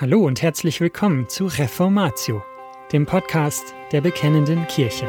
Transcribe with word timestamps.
Hallo 0.00 0.26
und 0.26 0.40
herzlich 0.40 0.80
willkommen 0.80 1.28
zu 1.28 1.44
Reformatio, 1.44 2.42
dem 2.90 3.04
Podcast 3.04 3.74
der 3.92 4.00
Bekennenden 4.00 4.66
Kirche. 4.66 5.06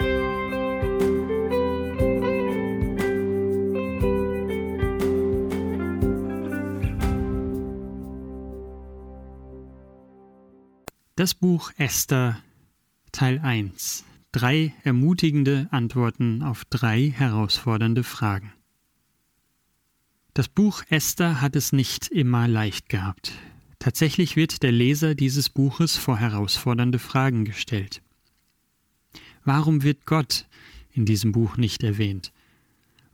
Das 11.16 11.36
Buch 11.36 11.72
Esther 11.78 12.44
Teil 13.14 13.40
1. 13.40 14.04
Drei 14.34 14.74
ermutigende 14.84 15.70
Antworten 15.72 16.44
auf 16.44 16.66
drei 16.66 17.14
herausfordernde 17.16 18.04
Fragen. 18.04 18.52
Das 20.34 20.50
Buch 20.50 20.84
Esther 20.90 21.40
hat 21.40 21.56
es 21.56 21.72
nicht 21.72 22.10
immer 22.10 22.50
leicht 22.50 22.90
gehabt. 22.90 23.32
Tatsächlich 23.82 24.36
wird 24.36 24.62
der 24.62 24.72
Leser 24.72 25.16
dieses 25.16 25.50
Buches 25.50 25.98
vor 25.98 26.16
herausfordernde 26.16 27.00
Fragen 27.00 27.46
gestellt. 27.46 28.04
Warum 29.44 29.82
wird 29.82 30.06
Gott 30.06 30.46
in 30.92 31.06
diesem 31.06 31.32
Buch 31.32 31.58
nicht 31.58 31.82
erwähnt? 31.82 32.32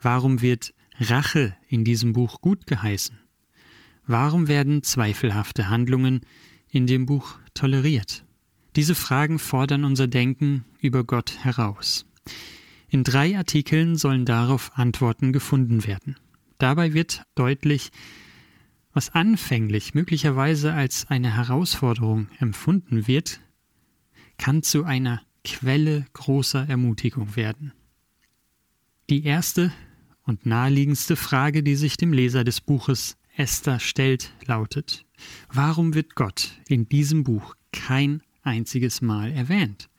Warum 0.01 0.41
wird 0.41 0.73
Rache 0.99 1.55
in 1.69 1.85
diesem 1.85 2.11
Buch 2.11 2.41
gut 2.41 2.67
geheißen? 2.67 3.17
Warum 4.07 4.49
werden 4.49 4.83
zweifelhafte 4.83 5.69
Handlungen 5.69 6.19
in 6.69 6.85
dem 6.85 7.05
Buch 7.05 7.39
toleriert? 7.53 8.25
Diese 8.75 8.93
Fragen 8.93 9.39
fordern 9.39 9.85
unser 9.85 10.07
Denken 10.07 10.65
über 10.81 11.05
Gott 11.05 11.45
heraus. 11.45 12.05
In 12.89 13.05
drei 13.05 13.37
Artikeln 13.37 13.95
sollen 13.95 14.25
darauf 14.25 14.77
Antworten 14.77 15.31
gefunden 15.31 15.87
werden. 15.87 16.17
Dabei 16.57 16.93
wird 16.93 17.23
deutlich, 17.35 17.89
was 18.97 19.13
anfänglich 19.13 19.93
möglicherweise 19.93 20.73
als 20.73 21.05
eine 21.07 21.35
Herausforderung 21.35 22.29
empfunden 22.39 23.05
wird, 23.05 23.41
kann 24.39 24.63
zu 24.63 24.85
einer 24.85 25.21
Quelle 25.43 26.07
großer 26.13 26.67
Ermutigung 26.67 27.35
werden. 27.35 27.73
Die 29.11 29.23
erste 29.23 29.71
und 30.23 30.47
naheliegendste 30.47 31.15
Frage, 31.15 31.61
die 31.61 31.75
sich 31.75 31.97
dem 31.97 32.11
Leser 32.11 32.43
des 32.43 32.59
Buches 32.59 33.17
Esther 33.35 33.79
stellt, 33.79 34.33
lautet, 34.47 35.05
warum 35.53 35.93
wird 35.93 36.15
Gott 36.15 36.59
in 36.67 36.89
diesem 36.89 37.23
Buch 37.23 37.53
kein 37.71 38.23
einziges 38.41 39.03
Mal 39.03 39.31
erwähnt? 39.31 39.91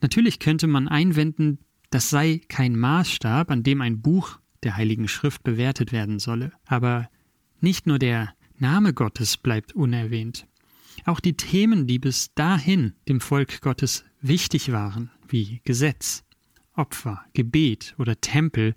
Natürlich 0.00 0.40
könnte 0.40 0.66
man 0.66 0.88
einwenden, 0.88 1.60
das 1.90 2.10
sei 2.10 2.40
kein 2.48 2.76
Maßstab, 2.76 3.48
an 3.48 3.62
dem 3.62 3.80
ein 3.80 4.02
Buch 4.02 4.40
der 4.64 4.76
Heiligen 4.76 5.06
Schrift 5.06 5.44
bewertet 5.44 5.92
werden 5.92 6.18
solle, 6.18 6.50
aber 6.66 7.08
nicht 7.62 7.86
nur 7.86 7.98
der 7.98 8.34
Name 8.58 8.92
Gottes 8.92 9.36
bleibt 9.36 9.72
unerwähnt, 9.72 10.46
auch 11.04 11.20
die 11.20 11.36
Themen, 11.36 11.86
die 11.86 11.98
bis 11.98 12.34
dahin 12.34 12.94
dem 13.08 13.20
Volk 13.20 13.60
Gottes 13.60 14.04
wichtig 14.20 14.72
waren, 14.72 15.10
wie 15.28 15.60
Gesetz, 15.64 16.24
Opfer, 16.74 17.24
Gebet 17.32 17.94
oder 17.98 18.20
Tempel, 18.20 18.74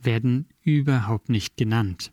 werden 0.00 0.48
überhaupt 0.62 1.28
nicht 1.28 1.56
genannt. 1.56 2.12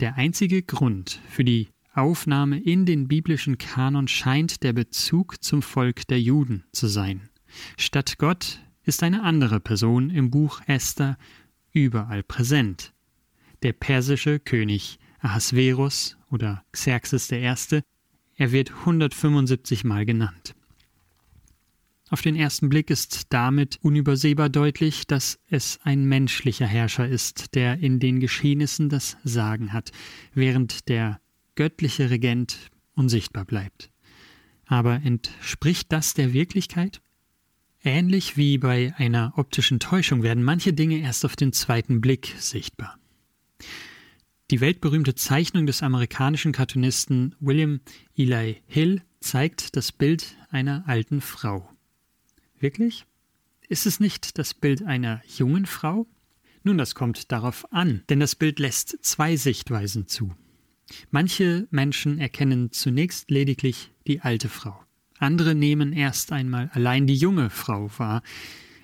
Der 0.00 0.16
einzige 0.16 0.62
Grund 0.62 1.20
für 1.28 1.44
die 1.44 1.68
Aufnahme 1.94 2.58
in 2.58 2.84
den 2.84 3.08
biblischen 3.08 3.58
Kanon 3.58 4.08
scheint 4.08 4.62
der 4.62 4.72
Bezug 4.72 5.42
zum 5.42 5.62
Volk 5.62 6.06
der 6.08 6.20
Juden 6.20 6.64
zu 6.72 6.86
sein. 6.86 7.28
Statt 7.78 8.18
Gott 8.18 8.60
ist 8.82 9.02
eine 9.02 9.22
andere 9.22 9.60
Person 9.60 10.10
im 10.10 10.30
Buch 10.30 10.60
Esther 10.66 11.16
überall 11.72 12.22
präsent 12.22 12.92
der 13.62 13.72
persische 13.72 14.38
König 14.38 14.98
Ahasverus 15.20 16.16
oder 16.30 16.64
Xerxes 16.72 17.30
I. 17.32 17.82
Er 18.36 18.52
wird 18.52 18.70
175 18.70 19.84
Mal 19.84 20.04
genannt. 20.04 20.54
Auf 22.08 22.22
den 22.22 22.36
ersten 22.36 22.68
Blick 22.68 22.90
ist 22.90 23.32
damit 23.32 23.78
unübersehbar 23.82 24.48
deutlich, 24.48 25.08
dass 25.08 25.40
es 25.50 25.80
ein 25.82 26.04
menschlicher 26.04 26.66
Herrscher 26.66 27.08
ist, 27.08 27.56
der 27.56 27.78
in 27.78 27.98
den 27.98 28.20
Geschehnissen 28.20 28.88
das 28.88 29.16
Sagen 29.24 29.72
hat, 29.72 29.90
während 30.32 30.88
der 30.88 31.20
göttliche 31.56 32.10
Regent 32.10 32.70
unsichtbar 32.94 33.44
bleibt. 33.44 33.90
Aber 34.66 35.00
entspricht 35.02 35.90
das 35.90 36.14
der 36.14 36.32
Wirklichkeit? 36.32 37.00
Ähnlich 37.82 38.36
wie 38.36 38.58
bei 38.58 38.94
einer 38.96 39.32
optischen 39.36 39.80
Täuschung 39.80 40.22
werden 40.22 40.44
manche 40.44 40.72
Dinge 40.72 40.98
erst 40.98 41.24
auf 41.24 41.34
den 41.34 41.52
zweiten 41.52 42.00
Blick 42.00 42.34
sichtbar. 42.38 42.98
Die 44.50 44.60
weltberühmte 44.60 45.14
Zeichnung 45.14 45.66
des 45.66 45.82
amerikanischen 45.82 46.52
Cartoonisten 46.52 47.34
William 47.40 47.80
Eli 48.16 48.62
Hill 48.66 49.02
zeigt 49.20 49.74
das 49.76 49.90
Bild 49.90 50.36
einer 50.50 50.84
alten 50.86 51.20
Frau. 51.20 51.68
Wirklich? 52.60 53.06
Ist 53.68 53.86
es 53.86 53.98
nicht 53.98 54.38
das 54.38 54.54
Bild 54.54 54.84
einer 54.84 55.20
jungen 55.26 55.66
Frau? 55.66 56.06
Nun, 56.62 56.78
das 56.78 56.94
kommt 56.94 57.32
darauf 57.32 57.72
an, 57.72 58.02
denn 58.08 58.20
das 58.20 58.36
Bild 58.36 58.60
lässt 58.60 58.98
zwei 59.02 59.36
Sichtweisen 59.36 60.06
zu. 60.06 60.34
Manche 61.10 61.66
Menschen 61.70 62.18
erkennen 62.18 62.70
zunächst 62.70 63.30
lediglich 63.30 63.90
die 64.06 64.20
alte 64.20 64.48
Frau. 64.48 64.80
Andere 65.18 65.54
nehmen 65.54 65.92
erst 65.92 66.30
einmal 66.32 66.70
allein 66.72 67.06
die 67.06 67.16
junge 67.16 67.50
Frau 67.50 67.90
wahr. 67.98 68.22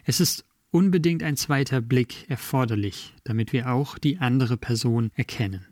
Es 0.05 0.19
ist 0.19 0.44
unbedingt 0.72 1.22
ein 1.22 1.37
zweiter 1.37 1.81
Blick 1.81 2.28
erforderlich, 2.28 3.15
damit 3.22 3.53
wir 3.53 3.71
auch 3.71 3.99
die 3.99 4.19
andere 4.19 4.56
Person 4.56 5.12
erkennen. 5.15 5.66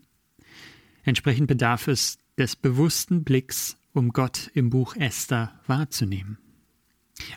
Entsprechend 1.03 1.49
bedarf 1.49 1.89
es 1.89 2.19
des 2.39 2.55
bewussten 2.55 3.25
Blicks, 3.25 3.77
um 3.93 4.11
Gott 4.11 4.51
im 4.55 4.71
Buch 4.71 4.95
Esther 4.95 5.59
wahrzunehmen. 5.67 6.39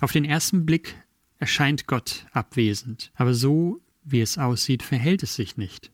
Auf 0.01 0.11
den 0.11 0.25
ersten 0.25 0.65
Blick 0.65 0.95
erscheint 1.39 1.87
Gott 1.87 2.27
abwesend, 2.31 3.11
aber 3.15 3.33
so, 3.33 3.81
wie 4.03 4.21
es 4.21 4.37
aussieht, 4.37 4.83
verhält 4.83 5.23
es 5.23 5.35
sich 5.35 5.57
nicht. 5.57 5.91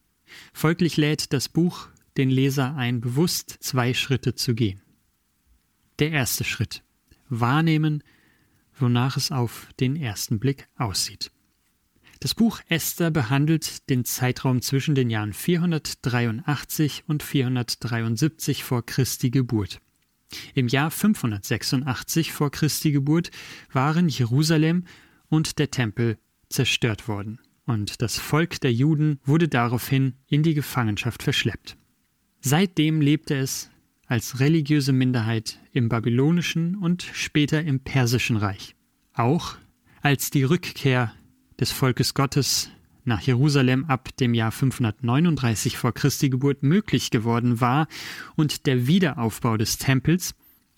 Folglich 0.53 0.97
lädt 0.97 1.33
das 1.33 1.49
Buch 1.49 1.87
den 2.17 2.29
Leser 2.29 2.75
ein, 2.75 2.99
bewusst 2.99 3.57
zwei 3.61 3.93
Schritte 3.93 4.35
zu 4.35 4.55
gehen. 4.55 4.81
Der 5.99 6.11
erste 6.11 6.43
Schritt. 6.43 6.83
Wahrnehmen, 7.29 8.03
wonach 8.77 9.17
es 9.17 9.31
auf 9.31 9.69
den 9.79 9.95
ersten 9.95 10.39
Blick 10.39 10.67
aussieht. 10.75 11.31
Das 12.21 12.35
Buch 12.35 12.59
Esther 12.67 13.11
behandelt 13.11 13.89
den 13.89 14.03
Zeitraum 14.03 14.61
zwischen 14.61 14.93
den 14.93 15.09
Jahren 15.09 15.31
483 15.31 17.05
und 17.07 17.23
473 17.23 18.65
vor 18.65 18.85
Christi 18.85 19.29
Geburt. 19.29 19.79
Im 20.53 20.67
Jahr 20.67 20.91
586 20.91 22.33
vor 22.33 22.51
Christi 22.51 22.91
Geburt 22.91 23.31
waren 23.71 24.09
Jerusalem 24.09 24.83
und 25.29 25.59
der 25.59 25.71
Tempel 25.71 26.17
zerstört 26.49 27.07
worden, 27.07 27.39
und 27.65 28.01
das 28.01 28.17
Volk 28.17 28.59
der 28.59 28.73
Juden 28.73 29.19
wurde 29.23 29.47
daraufhin 29.47 30.15
in 30.27 30.43
die 30.43 30.53
Gefangenschaft 30.53 31.23
verschleppt. 31.23 31.77
Seitdem 32.41 32.99
lebte 32.99 33.35
es 33.37 33.69
als 34.07 34.41
religiöse 34.41 34.91
Minderheit 34.91 35.59
im 35.71 35.87
babylonischen 35.87 36.75
und 36.75 37.03
später 37.13 37.63
im 37.63 37.79
persischen 37.79 38.35
Reich. 38.35 38.75
Auch 39.13 39.55
als 40.01 40.31
die 40.31 40.43
Rückkehr 40.43 41.13
des 41.59 41.71
Volkes 41.71 42.13
Gottes 42.13 42.69
nach 43.05 43.21
Jerusalem 43.21 43.85
ab 43.85 44.15
dem 44.17 44.33
Jahr 44.33 44.51
539 44.51 45.77
vor 45.77 45.93
Christi 45.93 46.29
Geburt 46.29 46.63
möglich 46.63 47.11
geworden 47.11 47.59
war 47.59 47.87
und 48.35 48.65
der 48.65 48.87
Wiederaufbau 48.87 49.57
des 49.57 49.77
Tempels 49.77 50.35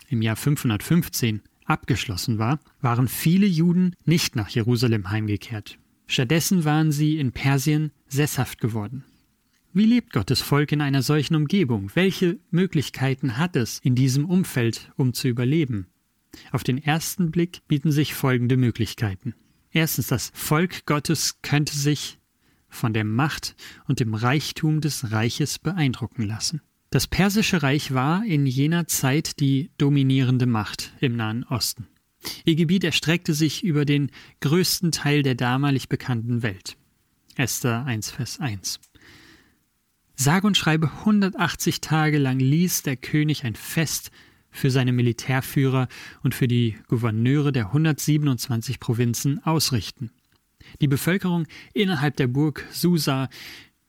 im 0.09 0.21
Jahr 0.21 0.35
515 0.35 1.41
abgeschlossen 1.65 2.37
war, 2.37 2.59
waren 2.81 3.07
viele 3.07 3.45
Juden 3.45 3.95
nicht 4.05 4.35
nach 4.35 4.49
Jerusalem 4.49 5.09
heimgekehrt. 5.09 5.77
Stattdessen 6.07 6.65
waren 6.65 6.91
sie 6.91 7.17
in 7.17 7.31
Persien 7.31 7.91
sesshaft 8.07 8.59
geworden. 8.59 9.05
Wie 9.73 9.85
lebt 9.85 10.11
Gottes 10.11 10.41
Volk 10.41 10.73
in 10.73 10.81
einer 10.81 11.01
solchen 11.01 11.35
Umgebung? 11.35 11.91
Welche 11.93 12.39
Möglichkeiten 12.49 13.37
hat 13.37 13.55
es 13.55 13.79
in 13.79 13.95
diesem 13.95 14.25
Umfeld, 14.25 14.91
um 14.97 15.13
zu 15.13 15.29
überleben? 15.29 15.87
Auf 16.51 16.63
den 16.63 16.77
ersten 16.77 17.31
Blick 17.31 17.61
bieten 17.69 17.91
sich 17.91 18.13
folgende 18.13 18.57
Möglichkeiten. 18.57 19.33
Erstens, 19.71 20.07
das 20.07 20.31
Volk 20.33 20.85
Gottes 20.85 21.41
könnte 21.41 21.75
sich 21.75 22.19
von 22.69 22.93
der 22.93 23.03
Macht 23.03 23.55
und 23.87 23.99
dem 23.99 24.13
Reichtum 24.13 24.81
des 24.81 25.11
Reiches 25.11 25.59
beeindrucken 25.59 26.23
lassen. 26.23 26.61
Das 26.89 27.07
persische 27.07 27.63
Reich 27.63 27.93
war 27.93 28.25
in 28.25 28.45
jener 28.45 28.87
Zeit 28.87 29.39
die 29.39 29.71
dominierende 29.77 30.45
Macht 30.45 30.93
im 30.99 31.15
Nahen 31.15 31.43
Osten. 31.45 31.87
Ihr 32.43 32.55
Gebiet 32.55 32.83
erstreckte 32.83 33.33
sich 33.33 33.63
über 33.63 33.85
den 33.85 34.11
größten 34.41 34.91
Teil 34.91 35.23
der 35.23 35.35
damalig 35.35 35.89
bekannten 35.89 36.43
Welt. 36.43 36.77
Esther 37.35 37.85
1, 37.85 38.11
Vers 38.11 38.39
1. 38.39 38.79
Sag 40.15 40.43
und 40.43 40.57
schreibe 40.57 40.91
180 40.99 41.81
Tage 41.81 42.17
lang 42.17 42.39
ließ 42.39 42.83
der 42.83 42.97
König 42.97 43.45
ein 43.45 43.55
Fest 43.55 44.11
für 44.51 44.69
seine 44.69 44.91
Militärführer 44.91 45.87
und 46.23 46.35
für 46.35 46.47
die 46.47 46.75
Gouverneure 46.87 47.51
der 47.51 47.67
127 47.67 48.79
Provinzen 48.79 49.43
ausrichten. 49.43 50.11
Die 50.79 50.87
Bevölkerung 50.87 51.47
innerhalb 51.73 52.15
der 52.17 52.27
Burg 52.27 52.65
Susa 52.71 53.29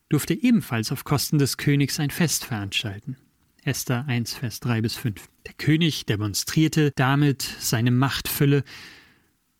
durfte 0.09 0.35
ebenfalls 0.35 0.93
auf 0.93 1.05
Kosten 1.05 1.38
des 1.38 1.56
Königs 1.56 1.99
ein 2.00 2.11
Fest 2.11 2.44
veranstalten. 2.44 3.17
Esther 3.64 4.06
1, 4.06 4.35
Vers 4.35 4.61
3 4.61 4.81
bis 4.81 4.97
5. 4.97 5.29
Der 5.47 5.55
König 5.55 6.05
demonstrierte 6.06 6.93
damit 6.97 7.43
seine 7.43 7.91
Machtfülle 7.91 8.65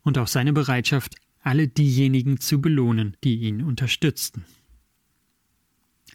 und 0.03 0.19
auch 0.19 0.27
seine 0.27 0.53
Bereitschaft, 0.53 1.15
alle 1.41 1.69
diejenigen 1.69 2.39
zu 2.39 2.61
belohnen, 2.61 3.17
die 3.25 3.37
ihn 3.37 3.63
unterstützten. 3.63 4.45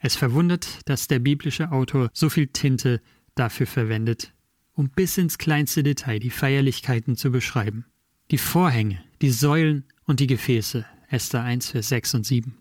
Es 0.01 0.15
verwundert, 0.15 0.79
dass 0.85 1.07
der 1.07 1.19
biblische 1.19 1.71
Autor 1.71 2.09
so 2.13 2.29
viel 2.29 2.47
Tinte 2.47 3.01
dafür 3.35 3.67
verwendet, 3.67 4.33
um 4.77 4.89
bis 4.89 5.17
ins 5.17 5.39
kleinste 5.39 5.81
Detail 5.81 6.19
die 6.19 6.29
Feierlichkeiten 6.29 7.17
zu 7.17 7.31
beschreiben. 7.31 7.85
Die 8.29 8.37
Vorhänge, 8.37 9.03
die 9.21 9.31
Säulen 9.31 9.85
und 10.05 10.19
die 10.19 10.27
Gefäße, 10.27 10.85
Esther 11.09 11.43
1, 11.43 11.71
Vers 11.71 11.89
6 11.89 12.13
und 12.13 12.25
7. 12.25 12.55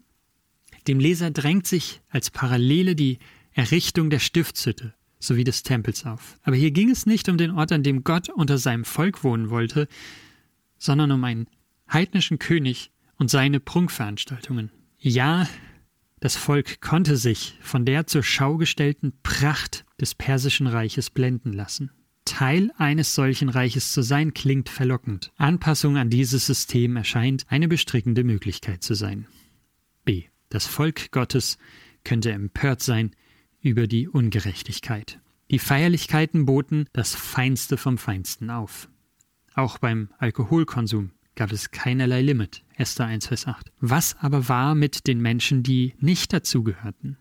Dem 0.89 0.99
Leser 0.99 1.31
drängt 1.31 1.67
sich 1.67 2.01
als 2.09 2.31
Parallele 2.31 2.97
die 2.97 3.19
Errichtung 3.53 4.09
der 4.09 4.19
Stiftshütte 4.19 4.95
sowie 5.19 5.45
des 5.45 5.63
Tempels 5.63 6.07
auf. 6.07 6.39
Aber 6.43 6.57
hier 6.57 6.71
ging 6.71 6.91
es 6.91 7.05
nicht 7.05 7.29
um 7.29 7.37
den 7.37 7.51
Ort, 7.51 7.73
an 7.73 7.83
dem 7.83 8.03
Gott 8.03 8.31
unter 8.31 8.57
seinem 8.57 8.85
Volk 8.85 9.23
wohnen 9.23 9.51
wollte, 9.51 9.87
sondern 10.79 11.13
um 11.13 11.23
einen 11.23 11.49
heidnischen 11.93 12.39
König 12.39 12.93
und 13.17 13.31
seine 13.31 13.61
Prunkveranstaltungen. 13.61 14.71
Ja, 14.99 15.47
das 16.21 16.37
Volk 16.37 16.81
konnte 16.81 17.17
sich 17.19 17.59
von 17.61 17.85
der 17.85 18.07
zur 18.07 18.23
Schau 18.23 18.57
gestellten 18.57 19.13
Pracht 19.23 19.85
des 20.01 20.15
persischen 20.15 20.67
Reiches 20.67 21.11
blenden 21.11 21.53
lassen. 21.53 21.91
Teil 22.27 22.71
eines 22.77 23.15
solchen 23.15 23.49
Reiches 23.49 23.93
zu 23.93 24.03
sein, 24.03 24.35
klingt 24.35 24.69
verlockend. 24.69 25.33
Anpassung 25.37 25.97
an 25.97 26.11
dieses 26.11 26.45
System 26.45 26.97
erscheint 26.97 27.47
eine 27.49 27.69
bestrickende 27.69 28.25
Möglichkeit 28.25 28.83
zu 28.83 28.95
sein. 28.95 29.27
B. 30.05 30.25
Das 30.51 30.67
Volk 30.67 31.11
Gottes 31.11 31.57
könnte 32.05 32.31
empört 32.31 32.83
sein 32.83 33.13
über 33.61 33.87
die 33.87 34.09
Ungerechtigkeit. 34.09 35.21
Die 35.51 35.59
Feierlichkeiten 35.59 36.45
boten 36.45 36.89
das 36.93 37.15
Feinste 37.15 37.77
vom 37.77 37.99
Feinsten 37.99 38.51
auf. 38.51 38.89
Auch 39.55 39.79
beim 39.79 40.11
Alkoholkonsum 40.19 41.13
gab 41.35 41.53
es 41.53 41.71
keinerlei 41.71 42.23
Limit. 42.23 42.63
Esther 42.75 43.07
1, 43.07 43.29
Vers 43.29 43.47
8. 43.47 43.73
Was 43.81 44.17
aber 44.19 44.49
war 44.49 44.75
mit 44.75 45.07
den 45.07 45.21
Menschen, 45.21 45.63
die 45.63 45.95
nicht 45.99 46.33
dazugehörten? 46.33 47.17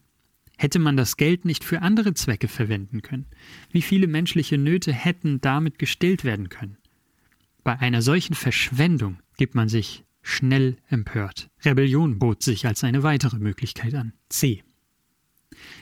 Hätte 0.57 0.79
man 0.79 0.97
das 0.97 1.17
Geld 1.17 1.45
nicht 1.45 1.63
für 1.63 1.81
andere 1.81 2.13
Zwecke 2.13 2.47
verwenden 2.47 3.01
können? 3.01 3.25
Wie 3.71 3.81
viele 3.81 4.07
menschliche 4.07 4.57
Nöte 4.57 4.93
hätten 4.93 5.41
damit 5.41 5.79
gestillt 5.79 6.23
werden 6.23 6.49
können? 6.49 6.77
Bei 7.63 7.79
einer 7.79 8.01
solchen 8.01 8.35
Verschwendung 8.35 9.17
gibt 9.37 9.55
man 9.55 9.69
sich 9.69 10.03
schnell 10.21 10.77
empört. 10.89 11.49
Rebellion 11.63 12.19
bot 12.19 12.43
sich 12.43 12.65
als 12.65 12.83
eine 12.83 13.03
weitere 13.03 13.37
Möglichkeit 13.37 13.93
an. 13.93 14.13
C. 14.29 14.63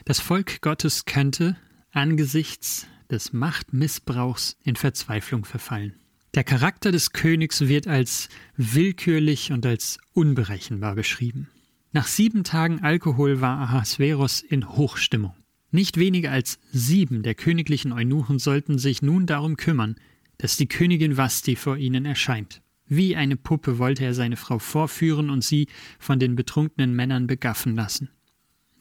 Das 0.04 0.20
Volk 0.20 0.60
Gottes 0.60 1.04
könnte 1.04 1.56
angesichts 1.90 2.86
des 3.10 3.32
Machtmissbrauchs 3.32 4.56
in 4.62 4.76
Verzweiflung 4.76 5.44
verfallen. 5.44 5.94
Der 6.34 6.44
Charakter 6.44 6.90
des 6.90 7.12
Königs 7.12 7.68
wird 7.68 7.86
als 7.86 8.28
willkürlich 8.56 9.52
und 9.52 9.64
als 9.64 9.98
unberechenbar 10.14 10.94
beschrieben. 10.96 11.48
Nach 11.94 12.08
sieben 12.08 12.42
Tagen 12.42 12.80
Alkohol 12.82 13.40
war 13.40 13.56
Ahasveros 13.60 14.40
in 14.40 14.68
Hochstimmung. 14.68 15.32
Nicht 15.70 15.96
weniger 15.96 16.32
als 16.32 16.58
sieben 16.72 17.22
der 17.22 17.36
königlichen 17.36 17.92
Eunuchen 17.92 18.40
sollten 18.40 18.78
sich 18.78 19.00
nun 19.00 19.26
darum 19.26 19.56
kümmern, 19.56 19.94
dass 20.36 20.56
die 20.56 20.66
Königin 20.66 21.16
Vasti 21.16 21.54
vor 21.54 21.76
ihnen 21.76 22.04
erscheint. 22.04 22.62
Wie 22.88 23.14
eine 23.14 23.36
Puppe 23.36 23.78
wollte 23.78 24.04
er 24.04 24.12
seine 24.12 24.36
Frau 24.36 24.58
vorführen 24.58 25.30
und 25.30 25.44
sie 25.44 25.68
von 26.00 26.18
den 26.18 26.34
betrunkenen 26.34 26.96
Männern 26.96 27.28
begaffen 27.28 27.76
lassen. 27.76 28.10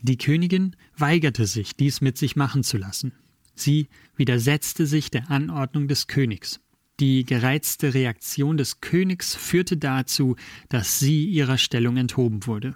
Die 0.01 0.18
Königin 0.18 0.75
weigerte 0.98 1.45
sich, 1.45 1.75
dies 1.75 2.01
mit 2.01 2.18
sich 2.18 2.36
machen 2.36 2.63
zu 2.63 2.80
lassen. 2.80 3.13
Sie 3.54 3.89
widersetzte 4.15 4.88
sich 4.88 5.12
der 5.12 5.30
Anordnung 5.30 5.88
des 5.88 6.07
Königs. 6.07 6.62
Die 7.00 7.25
gereizte 7.25 7.94
Reaktion 7.94 8.57
des 8.57 8.81
Königs 8.81 9.36
führte 9.36 9.77
dazu, 9.77 10.36
dass 10.69 10.98
sie 10.98 11.25
ihrer 11.25 11.60
Stellung 11.60 11.98
enthoben 11.98 12.48
wurde. 12.48 12.74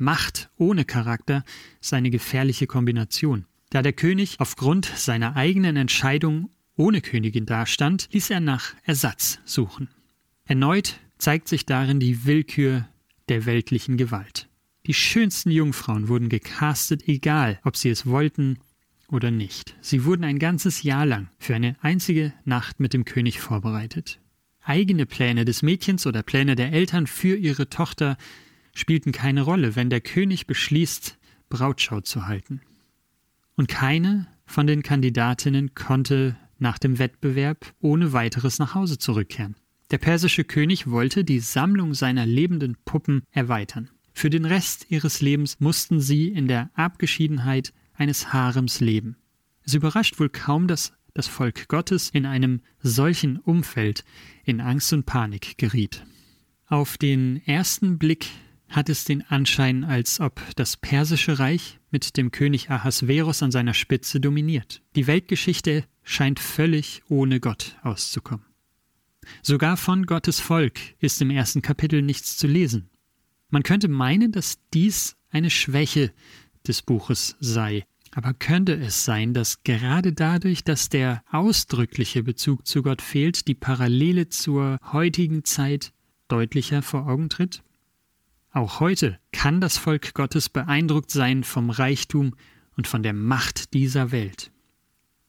Macht 0.00 0.48
ohne 0.56 0.86
Charakter 0.86 1.44
ist 1.82 1.92
eine 1.92 2.08
gefährliche 2.08 2.66
Kombination. 2.66 3.44
Da 3.68 3.82
der 3.82 3.92
König 3.92 4.36
aufgrund 4.40 4.86
seiner 4.86 5.36
eigenen 5.36 5.76
Entscheidung 5.76 6.48
ohne 6.74 7.02
Königin 7.02 7.44
dastand, 7.44 8.08
ließ 8.10 8.30
er 8.30 8.40
nach 8.40 8.74
Ersatz 8.84 9.40
suchen. 9.44 9.90
Erneut 10.46 10.98
zeigt 11.18 11.48
sich 11.48 11.66
darin 11.66 12.00
die 12.00 12.24
Willkür 12.24 12.88
der 13.28 13.44
weltlichen 13.44 13.98
Gewalt. 13.98 14.48
Die 14.86 14.94
schönsten 14.94 15.50
Jungfrauen 15.50 16.08
wurden 16.08 16.30
gecastet, 16.30 17.06
egal 17.06 17.60
ob 17.62 17.76
sie 17.76 17.90
es 17.90 18.06
wollten 18.06 18.58
oder 19.10 19.30
nicht. 19.30 19.76
Sie 19.82 20.06
wurden 20.06 20.24
ein 20.24 20.38
ganzes 20.38 20.82
Jahr 20.82 21.04
lang 21.04 21.28
für 21.38 21.54
eine 21.54 21.76
einzige 21.82 22.32
Nacht 22.46 22.80
mit 22.80 22.94
dem 22.94 23.04
König 23.04 23.38
vorbereitet. 23.38 24.18
Eigene 24.62 25.04
Pläne 25.04 25.44
des 25.44 25.60
Mädchens 25.60 26.06
oder 26.06 26.22
Pläne 26.22 26.56
der 26.56 26.72
Eltern 26.72 27.06
für 27.06 27.36
ihre 27.36 27.68
Tochter 27.68 28.16
spielten 28.74 29.12
keine 29.12 29.42
Rolle, 29.42 29.76
wenn 29.76 29.90
der 29.90 30.00
König 30.00 30.46
beschließt, 30.46 31.18
Brautschau 31.48 32.00
zu 32.00 32.26
halten. 32.26 32.60
Und 33.56 33.68
keine 33.68 34.26
von 34.46 34.66
den 34.66 34.82
Kandidatinnen 34.82 35.74
konnte 35.74 36.36
nach 36.58 36.78
dem 36.78 36.98
Wettbewerb 36.98 37.74
ohne 37.80 38.12
weiteres 38.12 38.58
nach 38.58 38.74
Hause 38.74 38.98
zurückkehren. 38.98 39.56
Der 39.90 39.98
persische 39.98 40.44
König 40.44 40.90
wollte 40.90 41.24
die 41.24 41.40
Sammlung 41.40 41.94
seiner 41.94 42.26
lebenden 42.26 42.76
Puppen 42.84 43.22
erweitern. 43.32 43.90
Für 44.12 44.30
den 44.30 44.44
Rest 44.44 44.86
ihres 44.88 45.20
Lebens 45.20 45.58
mussten 45.60 46.00
sie 46.00 46.28
in 46.28 46.46
der 46.46 46.70
Abgeschiedenheit 46.74 47.72
eines 47.94 48.32
Harems 48.32 48.80
leben. 48.80 49.16
Es 49.64 49.74
überrascht 49.74 50.18
wohl 50.20 50.28
kaum, 50.28 50.68
dass 50.68 50.92
das 51.14 51.26
Volk 51.26 51.68
Gottes 51.68 52.10
in 52.10 52.26
einem 52.26 52.60
solchen 52.80 53.38
Umfeld 53.38 54.04
in 54.44 54.60
Angst 54.60 54.92
und 54.92 55.06
Panik 55.06 55.58
geriet. 55.58 56.04
Auf 56.66 56.98
den 56.98 57.44
ersten 57.46 57.98
Blick 57.98 58.28
hat 58.70 58.88
es 58.88 59.04
den 59.04 59.22
Anschein, 59.22 59.84
als 59.84 60.20
ob 60.20 60.40
das 60.56 60.76
persische 60.76 61.38
Reich 61.38 61.78
mit 61.90 62.16
dem 62.16 62.30
König 62.30 62.70
Ahasveros 62.70 63.42
an 63.42 63.50
seiner 63.50 63.74
Spitze 63.74 64.20
dominiert. 64.20 64.82
Die 64.96 65.06
Weltgeschichte 65.06 65.84
scheint 66.02 66.40
völlig 66.40 67.02
ohne 67.08 67.40
Gott 67.40 67.76
auszukommen. 67.82 68.46
Sogar 69.42 69.76
von 69.76 70.06
Gottes 70.06 70.40
Volk 70.40 70.78
ist 70.98 71.20
im 71.20 71.30
ersten 71.30 71.62
Kapitel 71.62 72.00
nichts 72.02 72.36
zu 72.36 72.46
lesen. 72.46 72.88
Man 73.50 73.62
könnte 73.62 73.88
meinen, 73.88 74.32
dass 74.32 74.58
dies 74.72 75.16
eine 75.30 75.50
Schwäche 75.50 76.12
des 76.66 76.82
Buches 76.82 77.36
sei. 77.40 77.84
Aber 78.12 78.34
könnte 78.34 78.74
es 78.74 79.04
sein, 79.04 79.34
dass 79.34 79.62
gerade 79.62 80.12
dadurch, 80.12 80.64
dass 80.64 80.88
der 80.88 81.22
ausdrückliche 81.30 82.22
Bezug 82.24 82.66
zu 82.66 82.82
Gott 82.82 83.02
fehlt, 83.02 83.46
die 83.46 83.54
Parallele 83.54 84.28
zur 84.28 84.78
heutigen 84.92 85.44
Zeit 85.44 85.92
deutlicher 86.28 86.82
vor 86.82 87.06
Augen 87.06 87.28
tritt? 87.28 87.62
Auch 88.52 88.80
heute 88.80 89.18
kann 89.30 89.60
das 89.60 89.78
Volk 89.78 90.12
Gottes 90.12 90.48
beeindruckt 90.48 91.10
sein 91.10 91.44
vom 91.44 91.70
Reichtum 91.70 92.34
und 92.76 92.88
von 92.88 93.02
der 93.02 93.12
Macht 93.12 93.74
dieser 93.74 94.10
Welt. 94.10 94.50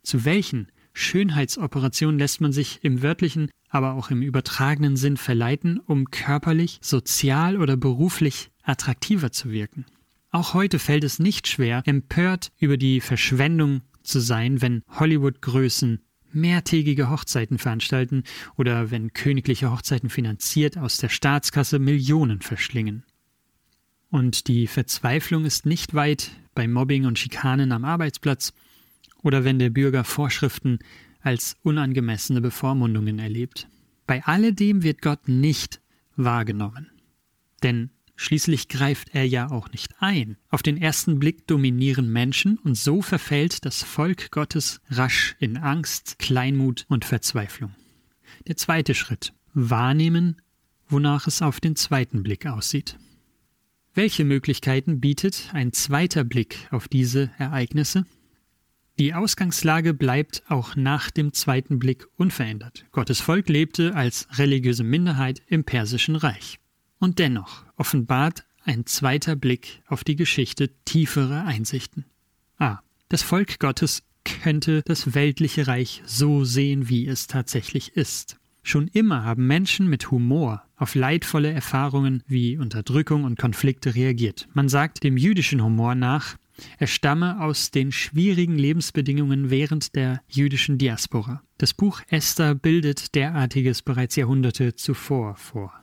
Zu 0.02 0.26
welchen 0.26 0.72
Schönheitsoperationen 0.94 2.18
lässt 2.18 2.42
man 2.42 2.52
sich 2.52 2.80
im 2.84 3.04
wörtlichen, 3.04 3.52
aber 3.70 3.94
auch 3.94 4.10
im 4.10 4.24
übertragenen 4.24 4.98
Sinn 4.98 5.18
verleiten, 5.18 5.80
um 5.80 6.10
körperlich, 6.10 6.80
sozial 6.82 7.58
oder 7.58 7.78
beruflich 7.78 8.50
attraktiver 8.64 9.32
zu 9.32 9.52
wirken? 9.52 9.86
Auch 10.32 10.56
heute 10.56 10.80
fällt 10.80 11.04
es 11.04 11.20
nicht 11.20 11.48
schwer, 11.48 11.84
empört 11.86 12.52
über 12.58 12.78
die 12.78 13.02
Verschwendung 13.02 13.82
zu 14.02 14.20
sein, 14.20 14.62
wenn 14.62 14.82
Hollywood-Größen 14.90 16.00
mehrtägige 16.34 17.10
Hochzeiten 17.10 17.58
veranstalten 17.58 18.24
oder 18.56 18.90
wenn 18.90 19.14
königliche 19.14 19.72
Hochzeiten 19.72 20.10
finanziert 20.10 20.78
aus 20.78 20.98
der 20.98 21.10
Staatskasse 21.10 21.78
Millionen 21.78 22.42
verschlingen. 22.42 23.04
Und 24.12 24.50
die 24.50 24.68
Verzweiflung 24.68 25.46
ist 25.46 25.66
nicht 25.66 25.94
weit 25.94 26.32
bei 26.54 26.68
Mobbing 26.68 27.06
und 27.06 27.18
Schikanen 27.18 27.72
am 27.72 27.86
Arbeitsplatz 27.86 28.54
oder 29.24 29.46
wenn 29.46 29.58
der 29.58 29.70
Bürger 29.70 30.04
Vorschriften 30.04 30.80
als 31.22 31.56
unangemessene 31.64 32.42
Bevormundungen 32.42 33.20
erlebt. 33.20 33.70
Bei 34.08 34.22
alledem 34.26 34.84
wird 34.84 35.02
Gott 35.02 35.30
nicht 35.30 35.80
wahrgenommen. 36.18 36.92
Denn 37.64 37.90
schließlich 38.18 38.68
greift 38.68 39.16
er 39.16 39.26
ja 39.26 39.50
auch 39.50 39.72
nicht 39.72 39.94
ein. 40.00 40.36
Auf 40.50 40.62
den 40.62 40.76
ersten 40.76 41.18
Blick 41.18 41.48
dominieren 41.48 42.12
Menschen 42.12 42.58
und 42.58 42.76
so 42.76 43.02
verfällt 43.02 43.64
das 43.64 43.82
Volk 43.82 44.30
Gottes 44.32 44.82
rasch 44.90 45.38
in 45.40 45.56
Angst, 45.56 46.20
Kleinmut 46.20 46.86
und 46.90 47.06
Verzweiflung. 47.06 47.74
Der 48.48 48.58
zweite 48.58 48.94
Schritt. 48.94 49.32
Wahrnehmen, 49.54 50.42
wonach 50.90 51.28
es 51.28 51.42
auf 51.42 51.62
den 51.62 51.78
zweiten 51.78 52.24
Blick 52.24 52.46
aussieht. 52.46 52.98
Welche 53.94 54.24
Möglichkeiten 54.24 55.02
bietet 55.02 55.50
ein 55.52 55.74
zweiter 55.74 56.24
Blick 56.24 56.68
auf 56.72 56.88
diese 56.88 57.30
Ereignisse? 57.38 58.06
Die 59.00 59.14
Ausgangslage 59.14 59.94
bleibt 59.94 60.44
auch 60.48 60.78
nach 60.78 61.12
dem 61.12 61.34
zweiten 61.34 61.78
Blick 61.78 62.08
unverändert. 62.16 62.86
Gottes 62.92 63.20
Volk 63.20 63.50
lebte 63.50 63.94
als 63.96 64.28
religiöse 64.38 64.86
Minderheit 64.86 65.42
im 65.48 65.66
persischen 65.66 66.16
Reich. 66.16 66.60
Und 67.00 67.20
dennoch 67.20 67.66
offenbart 67.76 68.46
ein 68.64 68.86
zweiter 68.86 69.36
Blick 69.36 69.82
auf 69.88 70.06
die 70.06 70.16
Geschichte 70.16 70.70
tiefere 70.86 71.44
Einsichten. 71.44 72.06
A. 72.60 72.80
Das 73.10 73.24
Volk 73.24 73.60
Gottes 73.60 74.04
könnte 74.24 74.84
das 74.86 75.16
weltliche 75.16 75.68
Reich 75.68 76.02
so 76.06 76.46
sehen, 76.46 76.88
wie 76.88 77.08
es 77.08 77.28
tatsächlich 77.28 77.98
ist. 77.98 78.38
Schon 78.64 78.88
immer 78.88 79.24
haben 79.24 79.48
Menschen 79.48 79.90
mit 79.90 80.12
Humor 80.12 80.64
auf 80.76 80.96
leidvolle 80.96 81.52
Erfahrungen 81.52 82.24
wie 82.28 82.58
Unterdrückung 82.58 83.24
und 83.24 83.40
Konflikte 83.40 83.96
reagiert. 83.96 84.48
Man 84.54 84.70
sagt 84.70 85.04
dem 85.04 85.18
jüdischen 85.18 85.64
Humor 85.64 85.96
nach, 85.96 86.38
er 86.78 86.88
stamme 86.88 87.42
aus 87.42 87.72
den 87.72 87.92
schwierigen 87.92 88.56
Lebensbedingungen 88.56 89.50
während 89.50 89.96
der 89.96 90.22
jüdischen 90.28 90.78
Diaspora. 90.78 91.42
Das 91.58 91.74
Buch 91.74 92.02
Esther 92.08 92.56
bildet 92.56 93.16
derartiges 93.16 93.82
bereits 93.82 94.16
Jahrhunderte 94.16 94.76
zuvor 94.76 95.36
vor. 95.36 95.74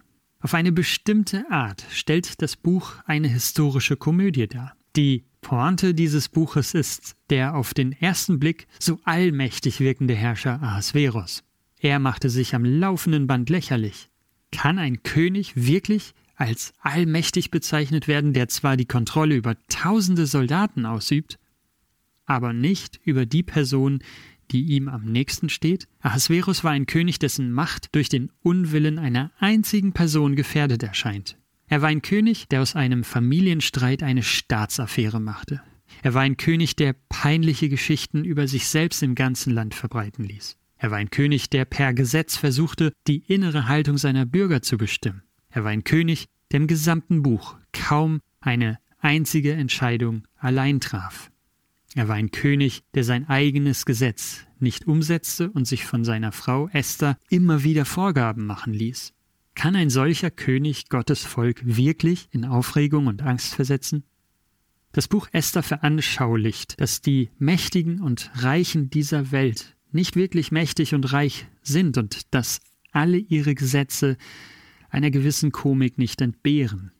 Auf 0.40 0.54
eine 0.54 0.70
bestimmte 0.70 1.50
Art 1.50 1.84
stellt 1.90 2.40
das 2.42 2.54
Buch 2.54 2.94
eine 3.06 3.28
historische 3.28 3.96
Komödie 3.96 4.46
dar. 4.46 4.74
Die 4.94 5.24
Pointe 5.40 5.94
dieses 5.94 6.28
Buches 6.28 6.74
ist 6.74 7.16
der 7.30 7.54
auf 7.54 7.74
den 7.74 7.92
ersten 7.92 8.38
Blick 8.38 8.66
so 8.78 8.98
allmächtig 9.04 9.80
wirkende 9.80 10.14
Herrscher 10.14 10.62
Ahasveros. 10.62 11.42
Er 11.80 11.98
machte 11.98 12.30
sich 12.30 12.54
am 12.54 12.64
laufenden 12.64 13.26
Band 13.26 13.50
lächerlich. 13.50 14.08
Kann 14.50 14.78
ein 14.78 15.02
König 15.02 15.52
wirklich 15.54 16.14
als 16.34 16.72
allmächtig 16.80 17.50
bezeichnet 17.50 18.08
werden, 18.08 18.32
der 18.32 18.48
zwar 18.48 18.76
die 18.76 18.86
Kontrolle 18.86 19.36
über 19.36 19.56
tausende 19.68 20.26
Soldaten 20.26 20.86
ausübt, 20.86 21.38
aber 22.26 22.52
nicht 22.52 23.00
über 23.04 23.26
die 23.26 23.42
Person, 23.42 24.00
die 24.50 24.62
ihm 24.62 24.88
am 24.88 25.04
nächsten 25.04 25.48
steht? 25.48 25.88
Ahasverus 26.00 26.64
war 26.64 26.72
ein 26.72 26.86
König, 26.86 27.18
dessen 27.18 27.52
Macht 27.52 27.94
durch 27.94 28.08
den 28.08 28.30
Unwillen 28.40 28.98
einer 28.98 29.30
einzigen 29.38 29.92
Person 29.92 30.36
gefährdet 30.36 30.82
erscheint. 30.82 31.36
Er 31.66 31.82
war 31.82 31.88
ein 31.88 32.02
König, 32.02 32.48
der 32.48 32.62
aus 32.62 32.76
einem 32.76 33.04
Familienstreit 33.04 34.02
eine 34.02 34.22
Staatsaffäre 34.22 35.20
machte. 35.20 35.60
Er 36.02 36.14
war 36.14 36.22
ein 36.22 36.36
König, 36.36 36.76
der 36.76 36.94
peinliche 37.08 37.68
Geschichten 37.68 38.24
über 38.24 38.46
sich 38.48 38.68
selbst 38.68 39.02
im 39.02 39.14
ganzen 39.14 39.52
Land 39.52 39.74
verbreiten 39.74 40.24
ließ. 40.24 40.57
Er 40.78 40.92
war 40.92 40.98
ein 40.98 41.10
König, 41.10 41.50
der 41.50 41.64
per 41.64 41.92
Gesetz 41.92 42.36
versuchte, 42.36 42.92
die 43.06 43.18
innere 43.26 43.66
Haltung 43.66 43.98
seiner 43.98 44.26
Bürger 44.26 44.62
zu 44.62 44.78
bestimmen. 44.78 45.22
Er 45.50 45.64
war 45.64 45.70
ein 45.70 45.84
König, 45.84 46.28
der 46.50 46.60
im 46.60 46.66
gesamten 46.68 47.22
Buch 47.22 47.56
kaum 47.72 48.20
eine 48.40 48.78
einzige 49.00 49.52
Entscheidung 49.52 50.26
allein 50.36 50.80
traf. 50.80 51.30
Er 51.94 52.06
war 52.06 52.14
ein 52.14 52.30
König, 52.30 52.82
der 52.94 53.02
sein 53.02 53.28
eigenes 53.28 53.86
Gesetz 53.86 54.46
nicht 54.60 54.86
umsetzte 54.86 55.50
und 55.50 55.66
sich 55.66 55.84
von 55.84 56.04
seiner 56.04 56.32
Frau 56.32 56.68
Esther 56.68 57.16
immer 57.28 57.64
wieder 57.64 57.84
Vorgaben 57.84 58.46
machen 58.46 58.72
ließ. 58.72 59.14
Kann 59.54 59.74
ein 59.74 59.90
solcher 59.90 60.30
König 60.30 60.88
Gottes 60.88 61.24
Volk 61.24 61.60
wirklich 61.64 62.28
in 62.30 62.44
Aufregung 62.44 63.08
und 63.08 63.22
Angst 63.22 63.54
versetzen? 63.54 64.04
Das 64.92 65.08
Buch 65.08 65.28
Esther 65.32 65.62
veranschaulicht, 65.62 66.80
dass 66.80 67.00
die 67.00 67.30
Mächtigen 67.38 68.00
und 68.00 68.30
Reichen 68.34 68.90
dieser 68.90 69.32
Welt 69.32 69.76
nicht 69.92 70.16
wirklich 70.16 70.52
mächtig 70.52 70.94
und 70.94 71.12
reich 71.12 71.46
sind 71.62 71.98
und 71.98 72.34
dass 72.34 72.60
alle 72.92 73.18
ihre 73.18 73.54
Gesetze 73.54 74.16
einer 74.90 75.10
gewissen 75.10 75.52
Komik 75.52 75.98
nicht 75.98 76.20
entbehren. 76.20 76.92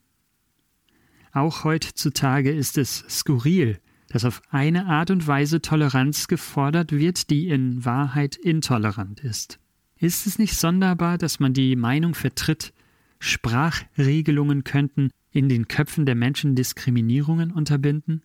Auch 1.33 1.65
heutzutage 1.65 2.51
ist 2.51 2.79
es 2.79 3.05
skurril, 3.09 3.79
dass 4.09 4.25
auf 4.25 4.43
eine 4.51 4.87
Art 4.87 5.11
und 5.11 5.27
Weise 5.27 5.61
Toleranz 5.61 6.29
gefordert 6.29 6.93
wird, 6.93 7.31
die 7.31 7.49
in 7.49 7.85
Wahrheit 7.85 8.37
intolerant 8.37 9.21
ist. 9.21 9.59
Ist 9.99 10.27
es 10.27 10.39
nicht 10.39 10.55
sonderbar, 10.55 11.19
dass 11.19 11.41
man 11.41 11.53
die 11.53 11.77
Meinung 11.77 12.15
vertritt, 12.15 12.73
Sprachregelungen 13.19 14.65
könnten 14.65 15.11
in 15.33 15.49
den 15.49 15.69
Köpfen 15.69 16.07
der 16.07 16.15
Menschen 16.15 16.55
Diskriminierungen 16.55 17.51
unterbinden? 17.51 18.23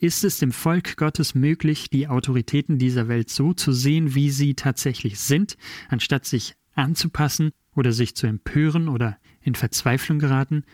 Ist 0.00 0.22
es 0.22 0.38
dem 0.38 0.52
Volk 0.52 0.96
Gottes 0.96 1.34
möglich, 1.34 1.90
die 1.90 2.06
Autoritäten 2.06 2.78
dieser 2.78 3.08
Welt 3.08 3.30
so 3.30 3.52
zu 3.52 3.72
sehen, 3.72 4.14
wie 4.14 4.30
sie 4.30 4.54
tatsächlich 4.54 5.18
sind, 5.18 5.56
anstatt 5.88 6.24
sich 6.24 6.54
anzupassen 6.74 7.50
oder 7.74 7.92
sich 7.92 8.14
zu 8.14 8.28
empören 8.28 8.88
oder 8.88 9.18
in 9.42 9.56
Verzweiflung 9.56 10.20
geraten? 10.20 10.64